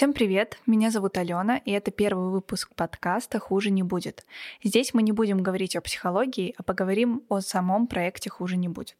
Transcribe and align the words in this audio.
Всем 0.00 0.14
привет, 0.14 0.58
меня 0.64 0.90
зовут 0.90 1.18
Алена, 1.18 1.58
и 1.58 1.72
это 1.72 1.90
первый 1.90 2.30
выпуск 2.30 2.74
подкаста 2.74 3.38
«Хуже 3.38 3.70
не 3.70 3.82
будет». 3.82 4.24
Здесь 4.64 4.94
мы 4.94 5.02
не 5.02 5.12
будем 5.12 5.42
говорить 5.42 5.76
о 5.76 5.82
психологии, 5.82 6.54
а 6.56 6.62
поговорим 6.62 7.22
о 7.28 7.40
самом 7.40 7.86
проекте 7.86 8.30
«Хуже 8.30 8.56
не 8.56 8.68
будет». 8.68 8.96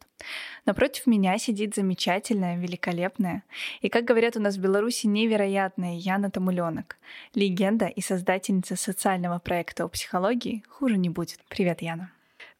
Напротив 0.63 1.07
меня 1.07 1.39
сидит 1.39 1.73
замечательная, 1.73 2.55
великолепная 2.55 3.41
и, 3.81 3.89
как 3.89 4.05
говорят 4.05 4.37
у 4.37 4.39
нас 4.39 4.57
в 4.57 4.61
Беларуси, 4.61 5.07
невероятная 5.07 5.95
Яна 5.95 6.29
Тамуленок, 6.29 6.97
легенда 7.33 7.87
и 7.87 7.99
создательница 7.99 8.75
социального 8.75 9.39
проекта 9.39 9.85
о 9.85 9.87
психологии 9.87 10.63
«Хуже 10.69 10.97
не 10.97 11.09
будет». 11.09 11.39
Привет, 11.49 11.81
Яна. 11.81 12.11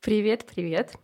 Привет, 0.01 0.47
привет. 0.51 0.95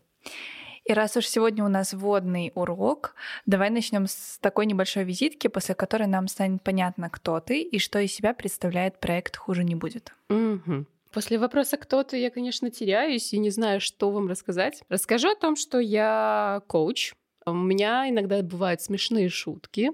И 0.88 0.94
раз 0.94 1.18
уж 1.18 1.28
сегодня 1.28 1.66
у 1.66 1.68
нас 1.68 1.94
вводный 1.94 2.54
урок, 2.56 3.14
давай 3.46 3.70
начнем 3.70 4.08
с 4.08 4.38
такой 4.40 4.66
небольшой 4.66 5.04
визитки, 5.04 5.50
после 5.50 5.76
которой 5.76 6.08
нам 6.08 6.30
станет 6.30 6.64
понятно, 6.64 7.10
кто 7.10 7.42
ты 7.42 7.62
и 7.62 7.78
что 7.78 8.00
из 8.00 8.14
себя 8.14 8.34
представляет 8.34 8.98
проект 9.02 9.36
«Хуже 9.36 9.66
не 9.66 9.76
будет». 9.76 10.14
Угу. 10.30 10.86
После 11.12 11.40
вопроса 11.40 11.76
«кто 11.76 12.04
ты» 12.04 12.18
я, 12.18 12.30
конечно, 12.30 12.72
теряюсь 12.72 13.34
и 13.34 13.38
не 13.38 13.50
знаю, 13.50 13.82
что 13.82 14.12
вам 14.12 14.30
рассказать. 14.30 14.82
Расскажу 14.88 15.30
о 15.32 15.36
том, 15.36 15.58
что 15.58 15.78
я 15.80 16.62
коуч. 16.68 17.16
У 17.46 17.52
меня 17.52 18.10
иногда 18.10 18.42
бывают 18.42 18.82
смешные 18.82 19.28
шутки, 19.28 19.92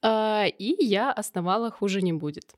а, 0.00 0.46
и 0.46 0.82
я 0.82 1.12
основала 1.12 1.70
«Хуже 1.70 2.00
не 2.00 2.14
будет». 2.14 2.54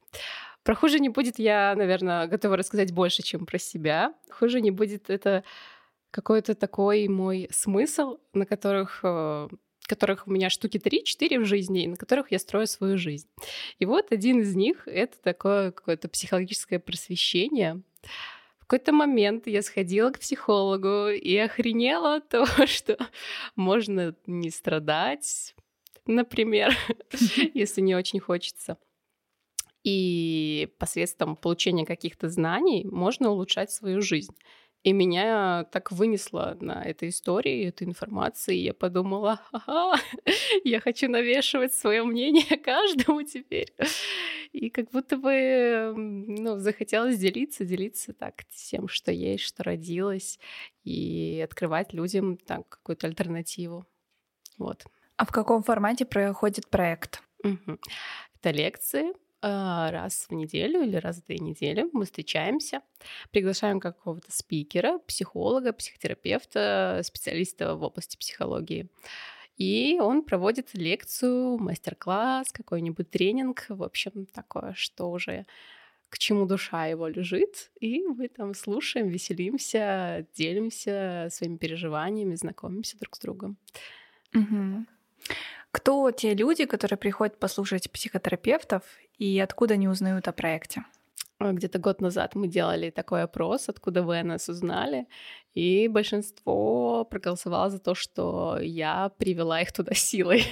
Про 0.62 0.76
«Хуже 0.76 1.00
не 1.00 1.08
будет» 1.08 1.40
я, 1.40 1.74
наверное, 1.76 2.28
готова 2.28 2.56
рассказать 2.56 2.92
больше, 2.92 3.24
чем 3.24 3.46
про 3.46 3.58
себя. 3.58 4.14
«Хуже 4.30 4.60
не 4.60 4.70
будет»— 4.70 5.04
это 5.10 5.42
какой-то 6.14 6.54
такой 6.54 7.08
мой 7.08 7.48
смысл, 7.50 8.18
на 8.34 8.46
которых 8.46 9.00
э, 9.02 9.48
которых 9.82 10.28
у 10.28 10.30
меня 10.30 10.48
штуки 10.48 10.78
3-4 10.78 11.40
в 11.40 11.44
жизни, 11.44 11.82
и 11.82 11.88
на 11.88 11.96
которых 11.96 12.30
я 12.30 12.38
строю 12.38 12.68
свою 12.68 12.96
жизнь. 12.98 13.28
И 13.80 13.84
вот 13.84 14.12
один 14.12 14.40
из 14.40 14.54
них— 14.54 14.84
это 14.86 15.20
такое 15.20 15.72
какое-то 15.72 16.08
психологическое 16.08 16.78
просвещение. 16.78 17.82
В 18.60 18.66
какой-то 18.66 18.92
момент 18.92 19.48
я 19.48 19.60
сходила 19.60 20.10
к 20.10 20.20
психологу 20.20 21.08
и 21.08 21.36
охренела 21.36 22.16
от 22.16 22.28
того, 22.28 22.46
что 22.66 22.96
можно 23.56 24.14
не 24.26 24.50
страдать, 24.50 25.56
например, 26.06 26.76
если 27.54 27.80
не 27.80 27.96
очень 27.96 28.20
хочется. 28.20 28.78
И 29.82 30.68
посредством 30.78 31.34
получения 31.34 31.84
каких-то 31.84 32.28
знаний 32.28 32.84
можно 32.84 33.30
улучшать 33.30 33.72
свою 33.72 34.00
жизнь. 34.00 34.34
И 34.84 34.92
меня 34.92 35.64
так 35.72 35.90
вынесло 35.92 36.58
на 36.60 36.84
этой 36.84 37.08
истории, 37.08 37.68
этой 37.68 37.84
информации. 37.84 38.58
И 38.58 38.64
я 38.64 38.74
подумала, 38.74 39.40
ага, 39.50 39.98
я 40.64 40.78
хочу 40.78 41.08
навешивать 41.08 41.72
свое 41.72 42.04
мнение 42.04 42.58
каждому 42.64 43.22
теперь. 43.22 43.74
И 44.52 44.68
как 44.68 44.90
будто 44.90 45.16
бы 45.16 45.94
ну, 45.96 46.58
захотелось 46.58 47.18
делиться, 47.18 47.64
делиться 47.64 48.12
так 48.12 48.44
всем, 48.50 48.88
что 48.88 49.10
есть, 49.10 49.44
что 49.44 49.64
родилось, 49.64 50.38
и 50.84 51.40
открывать 51.42 51.94
людям 51.94 52.36
так 52.36 52.68
какую-то 52.68 53.06
альтернативу. 53.06 53.86
Вот. 54.58 54.84
А 55.16 55.24
в 55.24 55.32
каком 55.32 55.62
формате 55.62 56.04
проходит 56.04 56.68
проект? 56.68 57.22
Угу. 57.42 57.78
Это 58.38 58.50
лекции, 58.50 59.14
раз 59.44 60.26
в 60.28 60.34
неделю 60.34 60.82
или 60.82 60.96
раз 60.96 61.18
в 61.18 61.26
две 61.26 61.38
недели 61.38 61.86
мы 61.92 62.04
встречаемся, 62.04 62.80
приглашаем 63.30 63.80
какого-то 63.80 64.32
спикера, 64.32 64.98
психолога, 65.00 65.72
психотерапевта, 65.72 67.00
специалиста 67.04 67.74
в 67.74 67.82
области 67.82 68.16
психологии. 68.16 68.88
И 69.56 69.98
он 70.00 70.24
проводит 70.24 70.74
лекцию, 70.74 71.58
мастер-класс, 71.58 72.52
какой-нибудь 72.52 73.10
тренинг, 73.10 73.66
в 73.68 73.82
общем, 73.82 74.26
такое, 74.26 74.72
что 74.74 75.10
уже 75.10 75.46
к 76.08 76.18
чему 76.18 76.46
душа 76.46 76.86
его 76.86 77.08
лежит, 77.08 77.70
и 77.80 78.02
мы 78.02 78.28
там 78.28 78.54
слушаем, 78.54 79.08
веселимся, 79.08 80.26
делимся 80.34 81.28
своими 81.30 81.56
переживаниями, 81.56 82.34
знакомимся 82.36 82.98
друг 82.98 83.16
с 83.16 83.18
другом. 83.20 83.56
Угу. 84.32 84.86
Кто 85.74 86.12
те 86.12 86.34
люди, 86.34 86.66
которые 86.66 86.96
приходят 86.96 87.40
послушать 87.40 87.90
психотерапевтов, 87.90 88.82
и 89.18 89.40
откуда 89.40 89.74
они 89.74 89.88
узнают 89.88 90.28
о 90.28 90.32
проекте? 90.32 90.84
А, 91.40 91.52
где-то 91.52 91.80
год 91.80 92.00
назад 92.00 92.36
мы 92.36 92.46
делали 92.46 92.90
такой 92.90 93.24
опрос, 93.24 93.68
откуда 93.68 94.04
вы 94.04 94.20
о 94.20 94.24
нас 94.24 94.48
узнали, 94.48 95.08
и 95.52 95.88
большинство 95.88 97.04
проголосовало 97.04 97.70
за 97.70 97.80
то, 97.80 97.96
что 97.96 98.56
я 98.60 99.10
привела 99.18 99.60
их 99.62 99.72
туда 99.72 99.94
силой. 99.94 100.44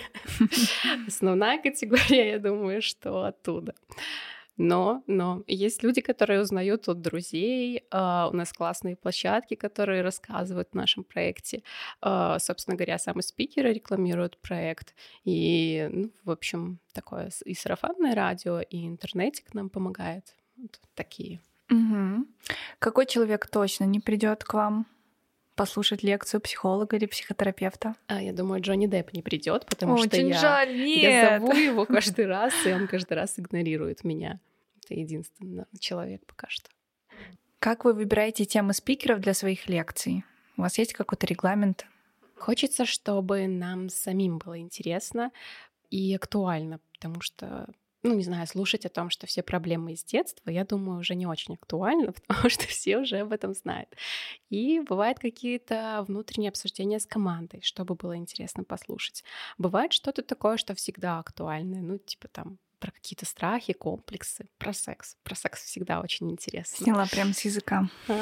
Основная 1.07 1.63
категория, 1.63 2.33
я 2.33 2.39
думаю, 2.41 2.83
что 2.83 3.25
оттуда. 3.25 3.75
Но, 4.57 5.03
но 5.07 5.43
есть 5.47 5.83
люди, 5.83 6.01
которые 6.01 6.41
узнают 6.41 6.89
от 6.89 7.01
друзей. 7.01 7.85
Uh, 7.91 8.31
у 8.31 8.37
нас 8.37 8.53
классные 8.53 8.97
площадки, 8.97 9.55
которые 9.55 10.03
рассказывают 10.03 10.69
в 10.73 10.75
нашем 10.75 11.05
проекте. 11.05 11.63
Uh, 12.03 12.39
собственно 12.39 12.77
говоря, 12.77 12.99
сами 12.99 13.21
спикеры 13.23 13.73
рекламируют 13.73 14.39
проект. 14.39 14.95
И, 15.25 15.89
ну, 15.91 16.11
в 16.25 16.31
общем, 16.31 16.79
такое 16.93 17.31
и 17.45 17.55
сарафанное 17.55 18.15
радио, 18.15 18.61
и 18.61 18.87
интернетик 18.87 19.55
нам 19.55 19.71
помогает. 19.71 20.37
Вот 20.57 20.81
такие. 20.95 21.41
Угу. 21.71 22.27
Какой 22.79 23.07
человек 23.07 23.47
точно 23.47 23.85
не 23.85 24.01
придет 24.01 24.45
к 24.45 24.55
вам? 24.55 24.87
Послушать 25.55 26.03
лекцию 26.03 26.41
психолога 26.41 26.97
или 26.97 27.07
психотерапевта? 27.07 27.95
А, 28.07 28.23
я 28.23 28.33
думаю, 28.33 28.61
Джонни 28.61 28.87
Депп 28.87 29.13
не 29.13 29.23
придет, 29.23 29.67
потому 29.67 29.95
Очень 29.95 30.09
что 30.09 30.21
я, 30.21 30.39
жаль, 30.41 30.77
нет. 30.77 31.03
я 31.03 31.39
зову 31.39 31.53
его 31.53 31.87
каждый 31.87 32.27
раз, 32.27 32.55
и 32.67 32.73
он 32.73 32.87
каждый 32.89 33.15
раз 33.15 33.39
игнорирует 33.39 34.05
меня. 34.05 34.41
Это 34.85 34.95
единственный 34.95 35.65
человек 35.79 36.25
пока 36.27 36.49
что. 36.49 36.69
Как 37.59 37.85
вы 37.85 37.93
выбираете 37.93 38.45
темы 38.45 38.73
спикеров 38.73 39.21
для 39.21 39.35
своих 39.35 39.69
лекций? 39.69 40.25
У 40.57 40.63
вас 40.63 40.79
есть 40.79 40.93
какой-то 40.95 41.27
регламент? 41.27 41.87
Хочется, 42.37 42.87
чтобы 42.87 43.47
нам 43.47 43.89
самим 43.89 44.39
было 44.39 44.59
интересно 44.59 45.31
и 45.91 46.15
актуально, 46.15 46.81
потому 46.95 47.21
что 47.21 47.69
ну, 48.03 48.15
не 48.15 48.25
знаю, 48.25 48.47
слушать 48.47 48.85
о 48.87 48.89
том, 48.89 49.11
что 49.11 49.27
все 49.27 49.43
проблемы 49.43 49.93
из 49.93 50.05
детства, 50.05 50.51
я 50.51 50.65
думаю, 50.65 50.99
уже 51.01 51.15
не 51.15 51.27
очень 51.27 51.55
актуально, 51.55 52.13
потому 52.27 52.49
что 52.51 52.67
все 52.67 52.99
уже 52.99 53.19
об 53.19 53.33
этом 53.33 53.55
знают. 53.55 53.89
И 54.51 54.81
бывают 54.81 55.19
какие-то 55.19 56.05
внутренние 56.07 56.51
обсуждения 56.51 56.99
с 56.99 57.07
командой, 57.07 57.61
чтобы 57.63 57.95
было 57.95 58.17
интересно 58.17 58.65
послушать. 58.65 59.25
Бывает 59.59 59.93
что-то 59.93 60.23
такое, 60.23 60.57
что 60.57 60.75
всегда 60.75 61.19
актуальное, 61.19 61.81
ну, 61.81 61.99
типа 61.99 62.29
там 62.29 62.59
про 62.83 62.91
какие-то 62.91 63.27
страхи, 63.27 63.73
комплексы, 63.73 64.49
про 64.59 64.73
секс. 64.73 65.17
Про 65.23 65.37
секс 65.37 65.63
всегда 65.63 66.01
очень 66.01 66.33
интересно. 66.33 66.85
Сняла 66.85 67.07
прямо 67.07 67.33
с 67.33 67.45
языка. 67.45 67.89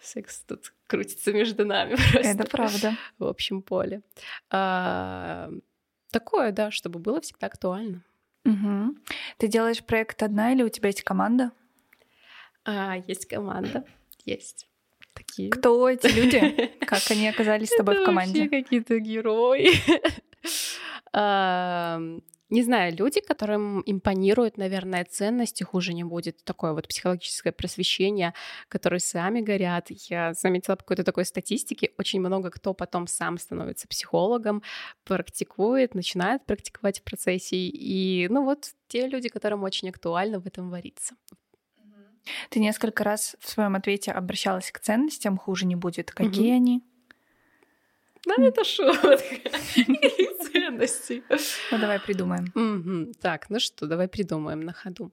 Секс 0.00 0.40
тут 0.46 0.72
крутится 0.86 1.32
между 1.32 1.64
нами 1.64 1.96
просто. 2.12 2.28
Это 2.28 2.44
правда. 2.44 2.96
В 3.18 3.24
общем 3.24 3.60
поле. 3.62 4.02
Такое, 6.16 6.50
да, 6.50 6.70
чтобы 6.70 6.98
было 6.98 7.20
всегда 7.20 7.48
актуально. 7.48 8.02
Угу. 8.46 8.96
Ты 9.36 9.48
делаешь 9.48 9.84
проект 9.84 10.22
одна 10.22 10.54
или 10.54 10.62
у 10.62 10.70
тебя 10.70 10.88
есть 10.88 11.02
команда? 11.02 11.52
А, 12.64 12.96
есть 13.06 13.26
команда, 13.26 13.84
есть. 14.24 14.66
Такие. 15.12 15.50
Кто 15.50 15.86
эти 15.90 16.06
люди? 16.06 16.72
Как 16.86 17.02
они 17.10 17.28
оказались 17.28 17.68
с 17.68 17.76
тобой 17.76 18.00
в 18.00 18.04
команде? 18.06 18.48
какие-то 18.48 18.98
герои. 18.98 19.72
не 22.48 22.62
знаю, 22.62 22.96
люди, 22.96 23.20
которым 23.20 23.82
импонируют, 23.86 24.56
наверное, 24.56 25.04
ценности, 25.04 25.64
хуже 25.64 25.92
не 25.94 26.04
будет. 26.04 26.44
Такое 26.44 26.72
вот 26.72 26.86
психологическое 26.86 27.52
просвещение, 27.52 28.34
которые 28.68 29.00
сами 29.00 29.40
горят. 29.40 29.88
Я 29.90 30.32
заметила 30.32 30.76
по 30.76 30.82
какой-то 30.82 31.02
такой 31.02 31.24
статистике, 31.24 31.90
очень 31.98 32.20
много 32.20 32.50
кто 32.50 32.72
потом 32.72 33.08
сам 33.08 33.38
становится 33.38 33.88
психологом, 33.88 34.62
практикует, 35.04 35.94
начинает 35.94 36.44
практиковать 36.46 37.00
в 37.00 37.02
процессе. 37.02 37.56
И, 37.56 38.28
ну 38.28 38.44
вот, 38.44 38.70
те 38.86 39.08
люди, 39.08 39.28
которым 39.28 39.64
очень 39.64 39.88
актуально 39.88 40.38
в 40.38 40.46
этом 40.46 40.70
вариться. 40.70 41.16
Ты 42.50 42.60
несколько 42.60 43.04
раз 43.04 43.36
в 43.40 43.48
своем 43.48 43.74
ответе 43.76 44.12
обращалась 44.12 44.70
к 44.70 44.80
ценностям, 44.80 45.36
хуже 45.36 45.66
не 45.66 45.76
будет. 45.76 46.10
Какие 46.10 46.50
угу. 46.50 46.56
они? 46.56 46.82
Да, 48.26 48.34
это 48.42 48.64
шутка. 48.64 49.28
ценностей. 50.52 51.22
Ну, 51.70 51.78
давай 51.78 52.00
придумаем. 52.00 53.12
Так, 53.20 53.50
ну 53.50 53.60
что, 53.60 53.86
давай 53.86 54.08
придумаем 54.08 54.60
на 54.60 54.72
ходу. 54.72 55.12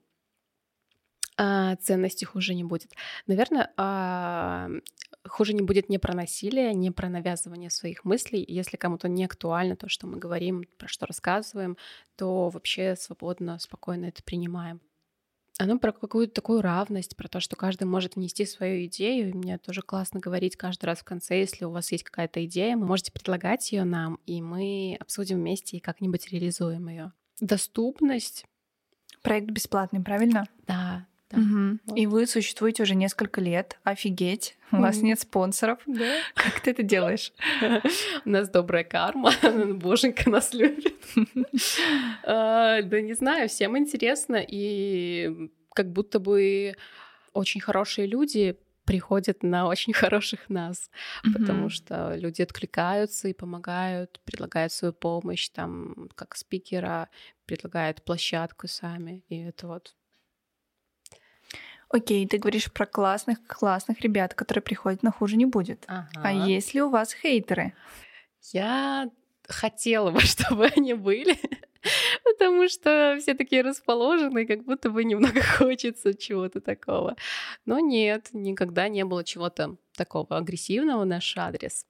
А, 1.36 1.76
ценностей 1.76 2.26
хуже 2.26 2.54
не 2.54 2.64
будет. 2.64 2.92
Наверное, 3.26 3.72
а, 3.76 4.68
хуже 5.26 5.52
не 5.52 5.62
будет 5.62 5.88
не 5.88 5.98
про 5.98 6.14
насилие, 6.14 6.74
не 6.74 6.90
про 6.92 7.08
навязывание 7.08 7.70
своих 7.70 8.04
мыслей. 8.04 8.44
Если 8.46 8.76
кому-то 8.76 9.08
не 9.08 9.24
актуально 9.24 9.74
то, 9.76 9.88
что 9.88 10.06
мы 10.06 10.18
говорим, 10.18 10.64
про 10.78 10.86
что 10.86 11.06
рассказываем, 11.06 11.76
то 12.16 12.50
вообще 12.50 12.94
свободно, 12.96 13.58
спокойно 13.58 14.06
это 14.06 14.22
принимаем 14.22 14.80
оно 15.58 15.78
про 15.78 15.92
какую-то 15.92 16.34
такую 16.34 16.62
равность, 16.62 17.16
про 17.16 17.28
то, 17.28 17.40
что 17.40 17.56
каждый 17.56 17.84
может 17.84 18.16
внести 18.16 18.44
свою 18.44 18.86
идею. 18.86 19.30
И 19.30 19.32
мне 19.32 19.58
тоже 19.58 19.82
классно 19.82 20.20
говорить 20.20 20.56
каждый 20.56 20.86
раз 20.86 20.98
в 20.98 21.04
конце, 21.04 21.38
если 21.38 21.64
у 21.64 21.70
вас 21.70 21.92
есть 21.92 22.04
какая-то 22.04 22.44
идея, 22.44 22.76
вы 22.76 22.86
можете 22.86 23.12
предлагать 23.12 23.70
ее 23.72 23.84
нам, 23.84 24.18
и 24.26 24.42
мы 24.42 24.96
обсудим 25.00 25.36
вместе 25.36 25.76
и 25.76 25.80
как-нибудь 25.80 26.28
реализуем 26.30 26.88
ее. 26.88 27.12
Доступность 27.40 28.46
Проект 29.24 29.50
бесплатный, 29.50 30.00
правильно? 30.02 30.46
Да, 30.66 31.06
да. 31.34 31.40
Мгм. 31.40 31.80
Вот. 31.86 31.98
И 31.98 32.06
вы 32.06 32.26
существуете 32.26 32.82
уже 32.82 32.94
несколько 32.94 33.40
лет. 33.40 33.78
Офигеть. 33.84 34.56
У 34.72 34.76
вас 34.78 35.02
нет 35.02 35.20
спонсоров. 35.20 35.78
Да. 35.86 36.16
Как 36.34 36.60
ты 36.60 36.70
это 36.72 36.82
делаешь? 36.82 37.32
У 38.24 38.28
нас 38.30 38.48
добрая 38.48 38.82
карма, 38.84 39.30
боженька 39.74 40.28
нас 40.30 40.52
любит. 40.52 40.94
А, 42.24 42.82
Да 42.82 43.00
не 43.00 43.14
знаю, 43.14 43.48
всем 43.48 43.76
интересно, 43.78 44.36
и 44.46 45.50
как 45.74 45.92
будто 45.92 46.18
бы 46.18 46.74
очень 47.32 47.60
хорошие 47.60 48.06
люди 48.06 48.56
приходят 48.84 49.42
на 49.42 49.66
очень 49.66 49.92
хороших 49.94 50.50
нас, 50.50 50.90
потому 51.32 51.60
Мгм. 51.62 51.70
что 51.70 52.14
люди 52.16 52.42
откликаются 52.42 53.28
и 53.28 53.32
помогают, 53.32 54.20
предлагают 54.24 54.72
свою 54.72 54.92
помощь, 54.92 55.48
там, 55.48 56.10
как 56.14 56.36
спикера, 56.36 57.08
предлагают 57.46 58.04
площадку 58.04 58.68
сами, 58.68 59.24
и 59.28 59.38
это 59.42 59.66
вот 59.68 59.94
Окей, 61.88 62.26
ты 62.26 62.38
говоришь 62.38 62.72
про 62.72 62.86
классных, 62.86 63.38
классных 63.46 64.00
ребят, 64.00 64.34
которые 64.34 64.62
приходят 64.62 65.02
на 65.02 65.10
хуже 65.10 65.36
не 65.36 65.46
будет. 65.46 65.84
А 66.22 66.32
есть 66.32 66.74
ли 66.74 66.82
у 66.82 66.90
вас 66.90 67.12
хейтеры? 67.12 67.74
Я 68.52 69.10
хотела 69.48 70.10
бы, 70.10 70.20
чтобы 70.22 70.66
они 70.76 70.94
были, 70.94 71.38
потому 72.34 72.68
что 72.68 73.16
все 73.20 73.34
такие 73.34 73.62
расположенные, 73.62 74.46
как 74.46 74.64
будто 74.64 74.90
бы 74.90 75.04
немного 75.04 75.40
хочется 75.58 76.14
чего-то 76.14 76.60
такого. 76.60 77.16
Но 77.64 77.78
нет, 77.78 78.28
никогда 78.32 78.88
не 78.88 79.04
было 79.04 79.24
чего-то 79.24 79.76
такого 79.96 80.36
агрессивного 80.36 81.04
наш 81.04 81.36
адрес. 81.36 81.86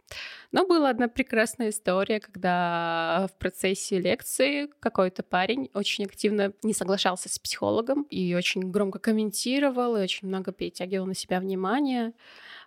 Но 0.52 0.66
была 0.66 0.90
одна 0.90 1.08
прекрасная 1.08 1.70
история, 1.70 2.20
когда 2.20 3.26
в 3.32 3.38
процессе 3.38 3.98
лекции 3.98 4.68
какой-то 4.80 5.22
парень 5.22 5.70
очень 5.74 6.04
активно 6.04 6.52
не 6.62 6.74
соглашался 6.74 7.28
с 7.28 7.38
психологом 7.38 8.02
и 8.04 8.34
очень 8.34 8.70
громко 8.70 8.98
комментировал, 8.98 9.96
и 9.96 10.02
очень 10.02 10.28
много 10.28 10.52
перетягивал 10.52 11.06
на 11.06 11.14
себя 11.14 11.40
внимание. 11.40 12.12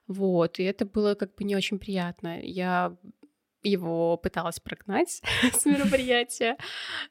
Вот, 0.08 0.60
и 0.60 0.64
это 0.64 0.86
было 0.86 1.16
как 1.16 1.36
бы 1.36 1.44
не 1.44 1.56
очень 1.56 1.80
приятно. 1.80 2.40
Я 2.42 2.96
его 3.68 4.18
пыталась 4.18 4.60
прогнать 4.60 5.22
с 5.54 5.66
мероприятия. 5.66 6.58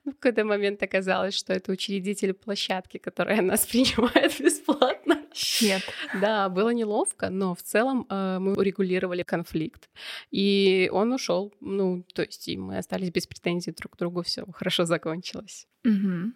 Но 0.05 0.13
в 0.13 0.15
какой-то 0.17 0.45
момент 0.45 0.83
оказалось, 0.83 1.35
что 1.35 1.53
это 1.53 1.73
учредитель 1.73 2.33
площадки, 2.33 2.99
которая 2.99 3.43
нас 3.43 3.67
принимает 3.71 4.41
бесплатно. 4.41 5.23
Щет. 5.35 5.83
Да, 6.21 6.49
было 6.49 6.71
неловко, 6.71 7.29
но 7.31 7.55
в 7.55 7.63
целом 7.63 8.07
э, 8.09 8.39
мы 8.39 8.55
урегулировали 8.55 9.23
конфликт. 9.23 9.91
И 10.31 10.89
он 10.93 11.13
ушел. 11.13 11.53
Ну, 11.61 12.05
то 12.15 12.23
есть 12.23 12.49
и 12.49 12.57
мы 12.57 12.79
остались 12.79 13.11
без 13.11 13.27
претензий 13.27 13.73
друг 13.73 13.95
к 13.95 13.99
другу, 13.99 14.23
все 14.23 14.45
хорошо 14.53 14.85
закончилось. 14.85 15.67
Мгм. 15.85 16.35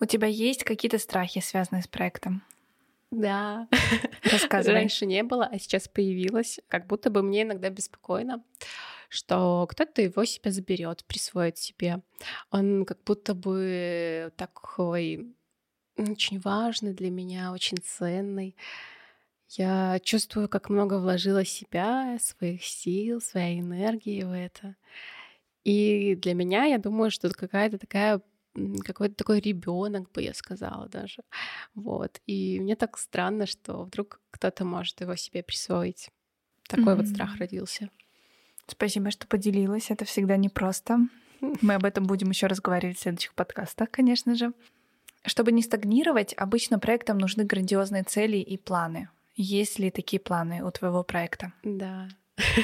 У 0.00 0.04
тебя 0.04 0.28
есть 0.28 0.64
какие-то 0.64 0.98
страхи, 0.98 1.40
связанные 1.40 1.82
с 1.82 1.88
проектом? 1.88 2.42
Да. 3.10 3.68
Рассказывай. 4.30 4.74
Раньше 4.74 5.06
не 5.06 5.22
было, 5.22 5.46
а 5.46 5.58
сейчас 5.58 5.88
появилось. 5.88 6.60
Как 6.68 6.86
будто 6.86 7.10
бы 7.10 7.22
мне 7.22 7.42
иногда 7.42 7.70
беспокойно, 7.70 8.44
что 9.08 9.66
кто-то 9.68 10.02
его 10.02 10.24
себя 10.24 10.50
заберет, 10.50 11.04
присвоит 11.04 11.58
себе. 11.58 12.02
Он 12.50 12.84
как 12.84 13.02
будто 13.04 13.34
бы 13.34 14.32
такой 14.36 15.34
очень 15.96 16.38
важный 16.40 16.94
для 16.94 17.10
меня, 17.10 17.52
очень 17.52 17.78
ценный. 17.78 18.56
Я 19.50 19.98
чувствую, 20.02 20.48
как 20.48 20.68
много 20.68 20.98
вложила 20.98 21.44
себя, 21.44 22.18
своих 22.20 22.64
сил, 22.64 23.20
своей 23.20 23.60
энергии 23.60 24.22
в 24.22 24.32
это. 24.32 24.76
И 25.64 26.14
для 26.16 26.34
меня, 26.34 26.64
я 26.66 26.78
думаю, 26.78 27.10
что 27.10 27.30
какая-то 27.30 27.78
такая 27.78 28.20
какой-то 28.84 29.14
такой 29.14 29.40
ребенок, 29.40 30.10
бы 30.12 30.22
я 30.22 30.34
сказала 30.34 30.88
даже. 30.88 31.22
Вот. 31.74 32.20
И 32.26 32.58
мне 32.60 32.76
так 32.76 32.98
странно, 32.98 33.46
что 33.46 33.84
вдруг 33.84 34.20
кто-то 34.30 34.64
может 34.64 35.00
его 35.00 35.14
себе 35.16 35.42
присвоить. 35.42 36.10
Такой 36.68 36.96
вот 36.96 37.06
страх 37.06 37.36
родился. 37.36 37.90
Спасибо, 38.68 39.10
что 39.10 39.26
поделилась. 39.26 39.90
Это 39.90 40.04
всегда 40.04 40.36
непросто. 40.36 40.98
Мы 41.40 41.74
об 41.74 41.84
этом 41.84 42.04
будем 42.04 42.30
еще 42.30 42.46
разговаривать 42.46 42.98
в 42.98 43.02
следующих 43.02 43.34
подкастах, 43.34 43.90
конечно 43.90 44.34
же. 44.34 44.52
Чтобы 45.24 45.52
не 45.52 45.62
стагнировать, 45.62 46.34
обычно 46.36 46.78
проектам 46.78 47.18
нужны 47.18 47.44
грандиозные 47.44 48.02
цели 48.02 48.36
и 48.36 48.56
планы. 48.56 49.08
Есть 49.36 49.78
ли 49.78 49.90
такие 49.90 50.20
планы 50.20 50.64
у 50.64 50.70
твоего 50.70 51.02
проекта? 51.02 51.52
Да. 51.62 52.08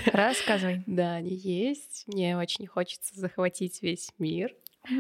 Рассказывай. 0.07 0.83
Да, 0.87 1.15
они 1.15 1.35
есть. 1.35 2.05
Мне 2.07 2.37
очень 2.37 2.67
хочется 2.67 3.19
захватить 3.19 3.83
весь 3.83 4.11
мир, 4.19 4.55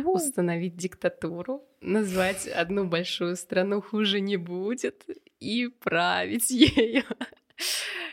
установить 0.04 0.76
диктатуру, 0.76 1.62
назвать 1.80 2.46
одну 2.48 2.86
большую 2.86 3.36
страну 3.36 3.82
хуже 3.82 4.20
не 4.20 4.36
будет 4.36 5.04
и 5.40 5.68
править 5.68 6.50
ею. 6.50 7.04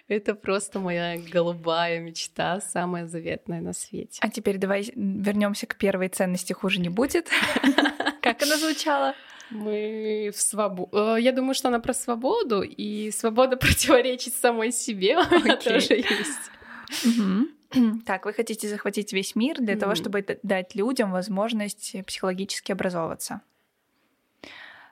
Это 0.08 0.36
просто 0.36 0.80
моя 0.80 1.18
голубая 1.18 2.00
мечта, 2.00 2.62
самая 2.62 3.08
заветная 3.08 3.62
на 3.62 3.74
свете. 3.74 4.20
А 4.22 4.30
теперь 4.30 4.58
давай 4.58 4.92
вернемся 4.96 5.68
к 5.68 5.76
первой 5.76 6.10
ценности 6.10 6.54
«Хуже 6.54 6.80
не 6.80 6.90
будет». 6.90 7.30
Как 8.22 8.44
она 8.44 8.58
звучала? 8.58 9.16
Мы 9.50 10.32
в 10.34 10.40
свободу. 10.40 11.16
Я 11.18 11.32
думаю, 11.34 11.54
что 11.54 11.68
она 11.68 11.80
про 11.80 11.94
свободу, 11.94 12.62
и 12.62 13.12
свобода 13.12 13.58
противоречить 13.58 14.34
самой 14.34 14.72
себе 14.72 15.18
Окей. 15.18 15.58
тоже 15.58 15.94
есть. 15.96 16.52
Так, 18.06 18.26
вы 18.26 18.34
хотите 18.34 18.68
захватить 18.68 19.14
весь 19.14 19.34
мир 19.34 19.58
для 19.62 19.78
того, 19.78 19.96
чтобы 19.96 20.26
дать 20.44 20.76
людям 20.76 21.10
возможность 21.14 21.96
психологически 22.06 22.74
образовываться. 22.74 23.40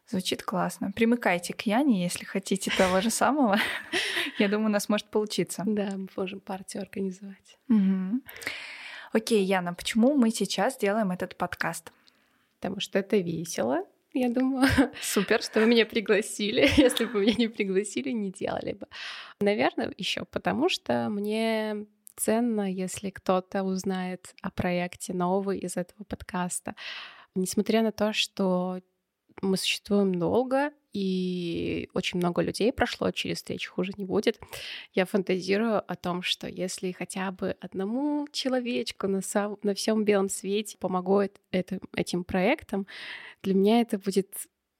Звучит 0.09 0.41
классно. 0.41 0.91
Примыкайте 0.91 1.53
к 1.53 1.61
Яне, 1.61 2.03
если 2.03 2.25
хотите 2.25 2.71
того 2.75 2.99
же 2.99 3.11
самого. 3.11 3.59
Я 4.39 4.47
думаю, 4.47 4.69
у 4.69 4.71
нас 4.71 4.89
может 4.89 5.07
получиться. 5.07 5.63
Да, 5.67 5.91
мы 5.95 6.07
можем 6.15 6.39
партию 6.39 6.81
организовать. 6.81 7.57
Мгм. 7.67 8.23
Окей, 9.13 9.43
Яна, 9.43 9.73
почему 9.73 10.15
мы 10.15 10.31
сейчас 10.31 10.77
делаем 10.77 11.11
этот 11.11 11.35
подкаст? 11.35 11.91
Потому 12.59 12.79
что 12.79 12.97
это 12.97 13.17
весело, 13.17 13.85
я 14.13 14.29
думаю. 14.29 14.67
Супер. 15.01 15.43
что 15.43 15.59
вы 15.59 15.67
меня 15.67 15.85
пригласили. 15.85 16.61
Если 16.77 17.05
бы 17.05 17.21
меня 17.21 17.35
не 17.37 17.47
пригласили, 17.47 18.09
не 18.09 18.31
делали 18.31 18.73
бы. 18.73 18.87
Наверное, 19.39 19.93
еще 19.97 20.25
потому 20.25 20.69
что 20.69 21.09
мне 21.09 21.85
ценно, 22.15 22.69
если 22.69 23.11
кто-то 23.11 23.63
узнает 23.63 24.35
о 24.41 24.51
проекте 24.51 25.13
новый 25.13 25.59
из 25.59 25.77
этого 25.77 26.03
подкаста. 26.03 26.75
Несмотря 27.35 27.81
на 27.81 27.91
то, 27.93 28.11
что 28.11 28.81
мы 29.41 29.57
существуем 29.57 30.15
долго, 30.15 30.71
и 30.91 31.89
очень 31.93 32.17
много 32.17 32.41
людей 32.41 32.73
прошло 32.73 33.11
через 33.11 33.37
встречу 33.37 33.71
хуже 33.71 33.91
не 33.97 34.05
будет. 34.05 34.39
Я 34.93 35.05
фантазирую 35.05 35.79
о 35.79 35.95
том, 35.95 36.23
что 36.23 36.47
если 36.47 36.91
хотя 36.91 37.31
бы 37.31 37.55
одному 37.59 38.27
человечку 38.31 39.07
на, 39.07 39.21
сам, 39.21 39.57
на 39.63 39.75
всем 39.75 40.03
белом 40.03 40.29
свете 40.29 40.77
помогу 40.77 41.21
эт- 41.21 41.39
этим, 41.51 41.79
этим 41.95 42.23
проектам, 42.23 42.87
для 43.43 43.53
меня 43.53 43.81
это 43.81 43.99
будет 43.99 44.33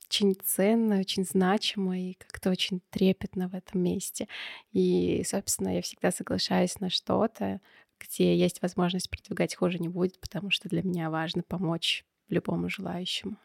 очень 0.08 0.36
ценно, 0.44 1.00
очень 1.00 1.24
значимо 1.24 2.00
и 2.00 2.13
как-то 2.13 2.50
очень 2.50 2.82
трепетно 2.89 3.48
в 3.48 3.54
этом 3.54 3.84
месте. 3.84 4.28
И, 4.72 5.24
собственно, 5.24 5.75
я 5.75 5.84
всегда 5.84 6.12
соглашаюсь 6.12 6.80
на 6.80 6.89
что-то, 6.89 7.62
где 8.00 8.36
есть 8.36 8.62
возможность 8.63 9.10
продвигать 9.10 9.56
хуже 9.56 9.78
не 9.78 9.89
будет, 9.89 10.20
потому 10.20 10.50
что 10.50 10.70
для 10.70 10.82
меня 10.82 11.12
важно 11.12 11.44
помочь 11.44 12.04
любому 12.30 12.70
желающему. 12.70 13.38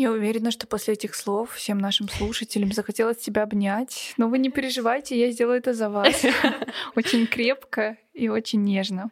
Я 0.00 0.12
уверена, 0.12 0.50
что 0.50 0.66
после 0.66 0.94
этих 0.94 1.14
слов 1.14 1.52
всем 1.52 1.76
нашим 1.76 2.08
слушателям 2.08 2.72
захотелось 2.72 3.18
тебя 3.18 3.42
обнять. 3.42 4.14
Но 4.16 4.30
вы 4.30 4.38
не 4.38 4.48
переживайте, 4.48 5.20
я 5.20 5.30
сделаю 5.30 5.58
это 5.58 5.74
за 5.74 5.90
вас. 5.90 6.24
Очень 6.96 7.26
крепко 7.26 7.98
и 8.14 8.30
очень 8.30 8.64
нежно. 8.64 9.10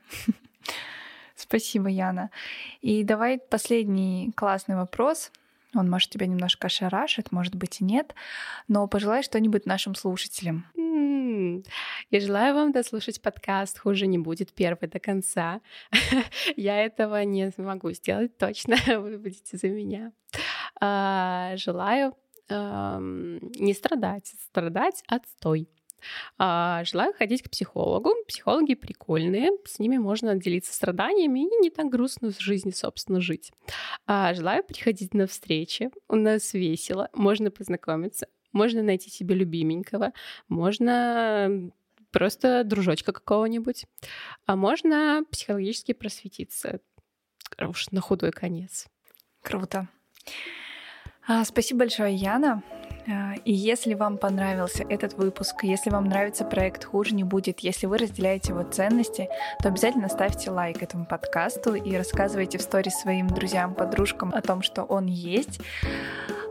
Спасибо, 1.37 1.91
Яна. 1.91 2.31
И 2.81 3.05
давай 3.05 3.39
последний 3.39 4.33
классный 4.35 4.77
вопрос. 4.77 5.31
Он, 5.75 5.91
может, 5.91 6.09
тебя 6.09 6.27
немножко 6.27 6.69
ошарашит, 6.69 7.33
может 7.33 7.55
быть, 7.55 7.83
и 7.83 7.85
нет. 7.85 8.15
Но 8.67 8.89
пожелай 8.89 9.23
что-нибудь 9.23 9.67
нашим 9.67 9.95
слушателям. 9.95 10.65
М, 10.75 11.65
Я 12.11 12.21
желаю 12.21 12.55
вам 12.55 12.73
дослушать 12.73 13.21
подкаст 13.21 13.79
«Хуже 13.79 14.07
не 14.07 14.17
будет» 14.17 14.55
первый 14.55 14.89
до 14.89 14.99
конца. 15.01 15.61
Я 16.57 16.83
этого 16.83 17.23
не 17.25 17.51
смогу 17.51 17.93
сделать 17.93 18.39
точно, 18.39 18.77
вы 18.87 19.19
будете 19.19 19.59
за 19.59 19.69
меня. 19.69 20.13
А, 20.81 21.57
Желаю 21.57 22.15
не 22.51 23.75
страдать, 23.75 24.33
страдать 24.49 25.03
отстой. 25.07 25.69
А, 26.39 26.85
Желаю 26.85 27.13
ходить 27.13 27.43
к 27.43 27.51
психологу. 27.51 28.11
Психологи 28.27 28.75
прикольные, 28.75 29.51
с 29.65 29.79
ними 29.79 29.99
можно 29.99 30.35
делиться 30.37 30.73
страданиями 30.73 31.41
и 31.41 31.61
не 31.61 31.71
так 31.71 31.89
грустно 31.89 32.31
в 32.31 32.41
жизни, 32.41 32.71
собственно, 32.71 33.21
жить. 33.21 33.53
А, 34.07 34.35
Желаю 34.35 34.65
приходить 34.65 35.15
на 35.15 35.27
встречи. 35.27 35.91
У 36.09 36.17
нас 36.17 36.55
весело, 36.55 37.11
можно 37.15 37.51
познакомиться, 37.51 38.29
можно 38.53 38.83
найти 38.83 39.11
себе 39.11 39.35
любименького, 39.35 40.13
можно 40.49 41.71
просто 42.11 42.65
дружочка 42.65 43.13
какого-нибудь, 43.13 43.85
а 44.47 44.57
можно 44.57 45.25
психологически 45.31 45.93
просветиться 45.93 46.81
уж 47.61 47.91
на 47.91 48.01
худой 48.01 48.33
конец. 48.33 48.87
Круто. 49.43 49.89
А, 51.29 51.45
спасибо 51.45 51.81
большое, 51.81 52.15
Яна. 52.15 52.63
А, 53.07 53.35
и 53.45 53.53
если 53.53 53.93
вам 53.93 54.17
понравился 54.17 54.83
этот 54.89 55.13
выпуск, 55.13 55.63
если 55.63 55.91
вам 55.91 56.07
нравится 56.07 56.45
проект 56.45 56.87
«Хуже 56.87 57.15
не 57.15 57.23
будет», 57.23 57.61
если 57.61 57.87
вы 57.87 57.99
разделяете 57.99 58.53
его 58.53 58.63
ценности, 58.63 59.29
то 59.63 59.69
обязательно 59.69 60.09
ставьте 60.09 60.51
лайк 60.51 60.83
этому 60.83 61.05
подкасту 61.05 61.75
и 61.75 61.95
рассказывайте 61.97 62.57
в 62.57 62.63
сторис 62.63 62.95
своим 62.95 63.29
друзьям, 63.29 63.75
подружкам 63.75 64.33
о 64.35 64.41
том, 64.41 64.63
что 64.63 64.85
он 64.85 65.05
есть. 65.05 65.61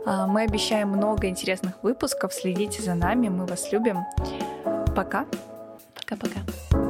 А, 0.06 0.28
мы 0.28 0.42
обещаем 0.42 0.90
много 0.90 1.26
интересных 1.26 1.82
выпусков. 1.82 2.32
Следите 2.32 2.80
за 2.80 2.94
нами, 2.94 3.28
мы 3.28 3.46
вас 3.46 3.72
любим. 3.72 4.04
Пока. 4.94 5.26
Пока-пока. 5.96 6.87